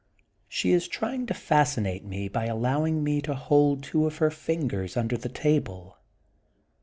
She 0.49 0.71
is 0.71 0.87
trying 0.87 1.27
to 1.27 1.35
fascinate 1.35 2.03
me 2.03 2.27
by 2.27 2.47
allowing 2.47 3.03
me 3.03 3.21
to 3.21 3.35
hold 3.35 3.83
two 3.83 4.07
of 4.07 4.17
her 4.17 4.31
fingers 4.31 4.97
under 4.97 5.15
the 5.15 5.29
table. 5.29 5.95